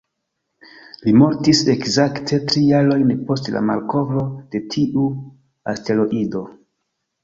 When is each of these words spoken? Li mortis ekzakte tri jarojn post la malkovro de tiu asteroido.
Li 1.07 1.13
mortis 1.23 1.61
ekzakte 1.75 2.41
tri 2.47 2.65
jarojn 2.71 3.13
post 3.29 3.53
la 3.59 3.65
malkovro 3.71 4.27
de 4.57 4.67
tiu 4.75 5.09
asteroido. 5.79 6.49